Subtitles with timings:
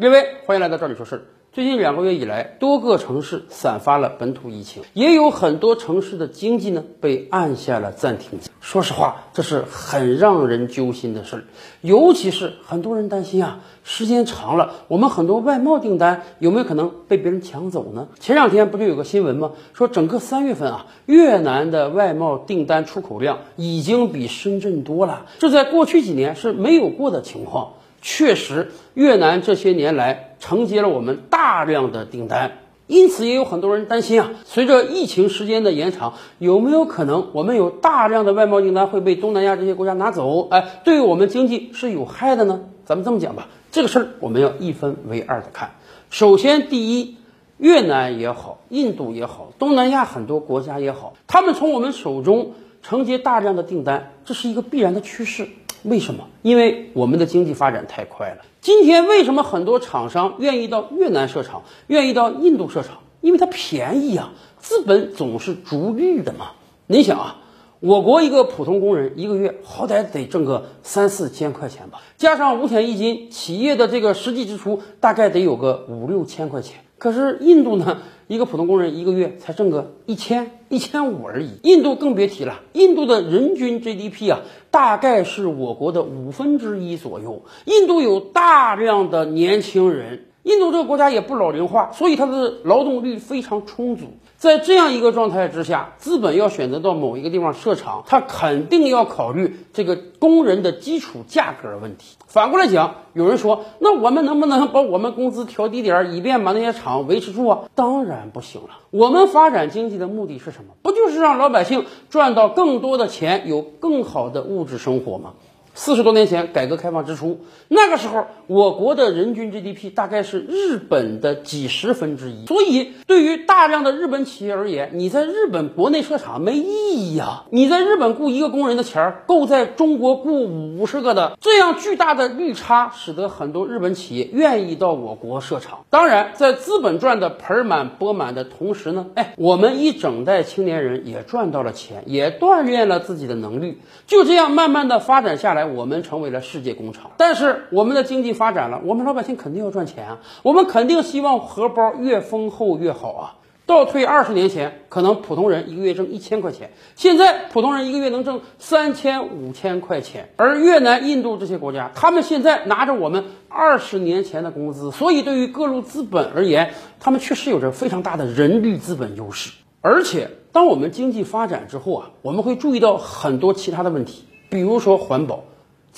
[0.00, 1.22] 各位，欢迎来到这里说事儿。
[1.50, 8.48] 最近两个月以来，多个城市散发了本土疫情，也有很多城市的经济呢被按下了暂停键。
[8.60, 11.44] 说实话，这是很让人揪心的事儿，
[11.80, 18.06] 尤其是很多人担心啊，时间长了，我们很多外贸订单有没有可能被别人抢走呢？
[18.20, 19.50] 前两天不就有个新闻吗？
[19.72, 27.72] 说整个三月份啊，越南的外贸订单出口量已经比深圳多了，这在过去几年是没有过的情况。
[28.10, 32.52] 确实，越南这些年来承接了我们大量的订单，
[32.86, 40.48] 因此也有很多人担心啊，随着疫情时间的延长，有没有可能我们有大量的外贸订单会被东南亚这些国家拿走？
[40.48, 42.62] 哎，对于我们经济是有害的呢？
[42.86, 45.72] 咱们这么讲吧，这个事儿我们要一分为二的看。
[46.08, 47.18] 首先，第一，
[47.58, 52.52] 越南也好，印度也好，东南亚很多国家也好，他们从我们手中
[52.82, 55.46] 承接大量的订单，这是一个必然的趋势。
[55.84, 56.26] 为什么？
[56.42, 58.44] 因为我们的经济发展太快了。
[58.60, 62.98] 今天为什么很多厂商愿意到越南设厂，愿意到印度设厂？
[63.20, 66.52] 因为它便宜啊，资本总是逐利的嘛。
[66.86, 67.36] 你想啊，
[67.80, 76.80] 我国一个普通工人一个月好歹得挣个三四千块钱吧，加上五险一金，企业的这个实际支出大概得有个五六千块钱。
[76.98, 77.98] 可是印度呢？
[78.26, 81.48] 一个普通工人一个月才挣个一千一千五而已。
[81.62, 84.40] 印度更别提了，印度的人均 GDP 啊，
[84.70, 87.44] 大概是我国的五分之一左右。
[87.64, 94.06] 印度有大量的年轻人，印度这个国家也不老龄化，所以它的劳动力非常充足。
[94.38, 102.16] 在这样一个状态之下，资本要选择到某一个地方设厂，它肯定要考虑这个工人的基础价格问题。
[102.26, 107.58] 反过来讲，有人说，那我们能不能把我们工资调低点儿，以便把那些厂维持住啊？
[107.74, 108.68] 当然不行了。
[108.90, 110.72] 我们发展经济的目的是什么？
[110.82, 115.34] 不就是让老百姓赚到更多的钱，有更好的物质生活吗？
[115.78, 122.46] 四十多年前，改革开放之初，那个时候我国的人均 GDP 大概是日本的几十分之一。
[122.46, 127.44] 所以，对于大量的日本企业而言，你在日本国内设厂没意义呀。
[127.50, 131.38] 你在日本雇一个工人的钱儿，够在中国雇五十个的。
[131.40, 135.84] 这样巨大的利差，使得很多日本企业愿意到我国设厂。
[135.90, 143.78] 当然，在资本赚的盆满钵满的同时呢，哎，我们一整代青年人也赚到了钱，也锻炼了自己的能力。
[144.08, 145.67] 就这样慢慢的发展下来。
[145.74, 153.34] 我们成为了世界工厂，但是我们的经济发展了，我们老百姓肯定要赚钱啊，我们肯定希望荷包越丰厚越好啊。
[153.66, 160.30] 倒退二十年前，可能普通人一个月挣一千块钱，现在普通人一个月能挣三千五千块钱。
[160.36, 169.52] 而越南、印度这些国家，他们现在拿着我们二十年前的工资，所以对于各路资本而言，他们确实有着非常大的人力资本优势。
[169.82, 175.44] 而且，当我们经济发展之后啊，我们会注意到很多其他的问题，比如说环保。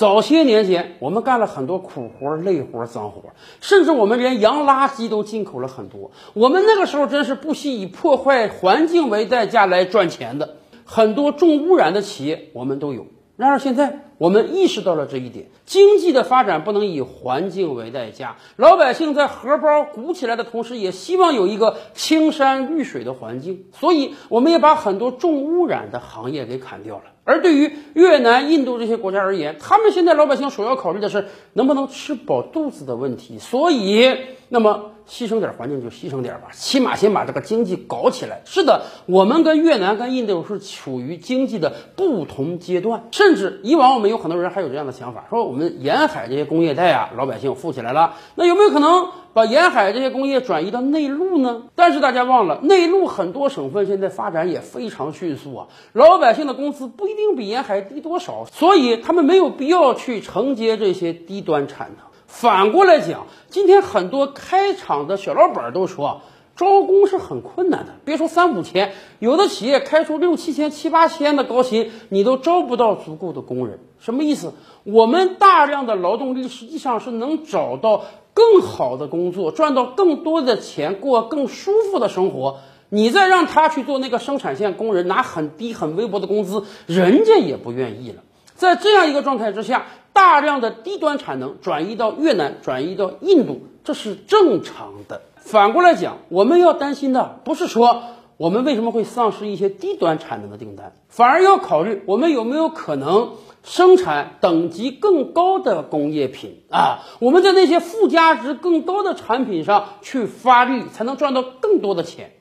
[0.01, 3.21] 早些年间，我们干了很多苦活、累活、脏活，
[3.61, 6.11] 甚至我们连洋垃圾都进口了很多。
[6.33, 10.57] 我们那个时候真是不惜以破坏环境为代价来赚钱的，
[10.87, 13.09] 很多重污染的企业我们都有。
[13.37, 18.39] 然而现在，我们意识到了这一点，经济的发展不能以环境为代价。
[18.57, 27.03] 老百姓在荷包鼓起来的同时，也希望有一个青山绿水的环境，所以我们也把很多重污染的行业给砍掉了。
[27.31, 33.39] 而对于越南、印度这些国家而言，他们现在老百姓首要考虑的是能不能吃饱肚子的问题。
[33.39, 34.17] 所以，
[34.49, 38.43] 那么牺牲点环境就牺牲点吧，起码先把这个经济搞起来。
[38.45, 49.09] 是的，我们跟越南、跟印度是处于经济的不同阶段，甚至以往我们有很多人还有这样的想法，说我们沿海这些工业带啊，老百姓富起来了，那有没有可能？
[49.33, 51.63] 把沿海这些工业转移到内陆呢？
[51.77, 62.10] 但是大家忘了，内陆很多省份现在发展也非常迅速啊，老百姓的工资不一定比沿海低多少，所以他们没有必要去承接这些低端产能。
[62.31, 66.23] 反过来讲，今天很多开厂的小老板都说，
[66.57, 73.81] 招工是很困难的，别说三五千，有的企业开出六七千、七八千的高薪，你都招不到足够的工人。
[73.99, 74.55] 什么意思？
[74.85, 78.05] 我们大量的劳动力实际上是能找到。
[78.33, 88.23] 更好的工作，赚到更多的钱，过更舒服的生活，你再让他去做那个生产线工人，拿很低很微薄的工资，人家也不愿意了。
[88.55, 89.87] 在这样一个状态之下，
[90.21, 95.23] 大量的低端产能转移到越南，转移到印度，这是正常的。
[95.37, 98.03] 反过来讲，我们要担心的不是说
[98.37, 103.31] 我们为什么会丧失一些低端产能的订单，反而要考虑我们有没有可能。
[103.63, 112.33] 生产等级更高的工业品啊，我们在那些附加值更高的产品上去发力，才能赚到更多的钱。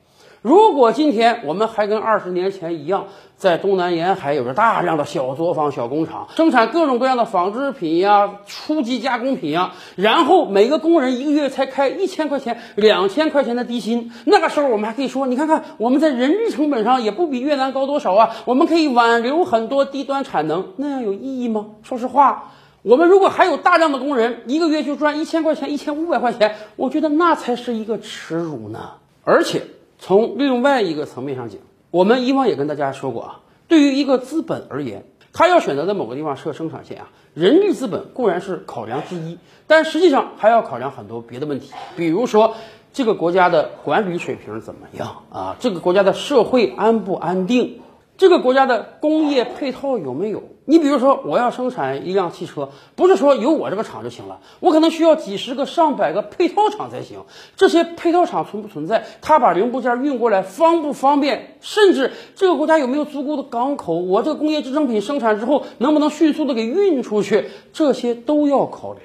[0.42, 21.66] 如果今天我们还跟二十年前一样，在东南沿海有着大量的小作坊、小工厂，生产各种各样的纺织品呀、初级加工品呀，然后每个工人一个月才开一千块钱、两千块钱的低薪，那个时候我们还可以说，你看看我们在人力成本上也不比越南高多少啊，我们可以挽留很多低端产能，那样有意义吗？
[21.82, 22.52] 说实话。
[22.82, 28.92] 我们如果还有大量的工人，一个月就赚一千块钱、一千五百块钱，我觉得那才是一个耻辱呢。
[29.22, 29.64] 而且
[30.00, 31.60] 从另外一个层面上讲，
[31.90, 42.54] 我们以往也跟大家说过啊，对于一个资本而言，他要选择在某个地方设生产线啊，人力资本固然是考量之一，但实际上还要考量很多别的问题，比如说
[42.92, 47.80] 这个国家的管理水平怎么样啊，这个国家的社会安不安定。
[48.16, 50.42] 这个国家的工业配套有没有？
[50.70, 57.24] 你比如说，我要生产一辆汽车，不是说有我这个厂就行了，我可能需要几十个、上百个配套厂才行。
[57.56, 59.04] 这些配套厂存不存在？
[59.20, 61.58] 他把零部件运过来方不方便？
[61.60, 63.94] 甚至这个国家有没有足够的港口？
[63.94, 67.50] 我这个工业制成品生产之后，能不能迅速的给运出去？
[67.72, 69.02] 这些都要考量。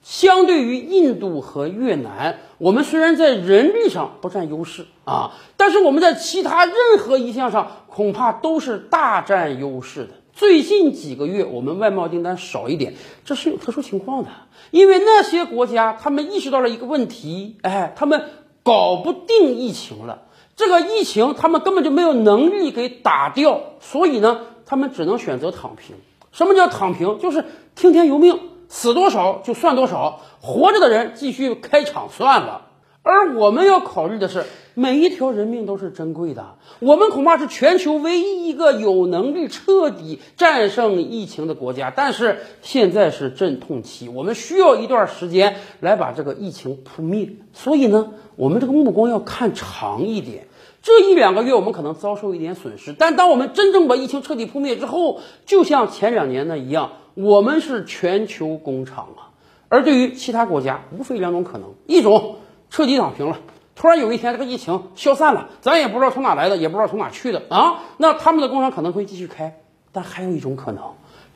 [0.00, 10.14] 相对于印度和越南，我们虽然在人力上不占优势啊，但是我们在其他任何一项上恐怕都是大占优势的。
[10.34, 12.94] 最近几个月，我们外贸订单少一点，
[13.24, 14.30] 这是有特殊情况的，
[14.70, 18.30] 因为那些国家他们意识到了一个问题，哎，他们
[18.62, 20.22] 搞不定疫情了，
[20.56, 25.96] 这个疫情他们根本就没有能力给打掉，所以呢，他们只能选择躺平。
[26.32, 27.18] 什么叫躺平？
[27.18, 27.44] 就是
[27.74, 28.38] 听天由命。
[28.68, 32.68] 死多少就算多少，活着的人继续开厂算了。
[33.02, 34.44] 而我们要考虑的是，
[34.74, 36.54] 每一条人命都是珍贵的。
[36.78, 41.92] 我们恐怕是全球唯一一个有能力彻底战胜疫情的国家。
[41.94, 47.28] 但是现在是阵痛期，我们需要一段时间来把这个疫情扑灭。
[47.52, 50.46] 所以呢，我们这个目光要看长一点。
[50.80, 56.92] 这一两个月我们可能遭受一点损失，但当我们真正把疫情彻底扑灭之后，就像前两年那一样。
[57.14, 59.36] 我们是全球工厂啊，
[59.68, 62.36] 而对于其他国家，无非两种可能：一种
[62.72, 63.36] 彻底躺平了，
[63.76, 69.50] 突然有一天这个疫情消散了，咱也不知道从哪来的，也不知道从哪去的啊，那他们的工厂可能会继续开；
[69.92, 70.82] 但还有一种可能，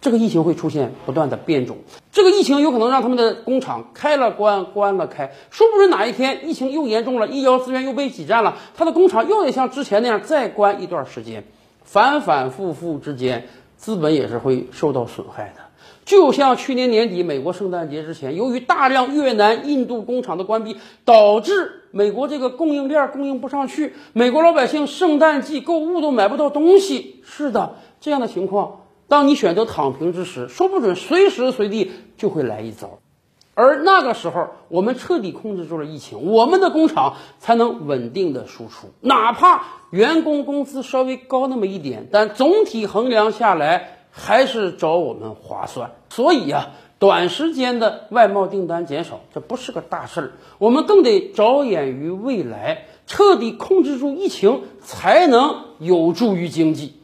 [0.00, 1.76] 这个疫情会出现不断的变种，
[2.10, 11.44] 这个疫情有可能让他们的工厂开了关，关了开，说不准哪一天疫情又严重了，医疗资源又被挤占了，他的工厂又得像之前那样再关一段时间，
[11.84, 13.46] 反反复复之间，
[13.76, 15.65] 资本也是会受到损害的。
[16.04, 27.22] 就像去年年底美国圣诞节之前，由于大量越南、印度工厂的关闭，导致美国这个供应链供应不上去，美国老百姓圣诞季购物都买不到东西。
[27.24, 33.00] 是的，这样的情况，当你选择躺平之时，说不准随时随地就会来一遭。
[33.54, 43.95] 而那个时候，我们彻底控制住了疫情，我们的工厂才能稳定的输出，哪怕员工工资稍微高那么一点，但总体衡量下来。
[44.18, 50.32] 还是找我们划算，所以啊，短时间的外贸订单减少，这不是个大事儿。
[50.56, 56.98] 我们更得着眼于未来，彻底控制住疫情，才能有助于经济。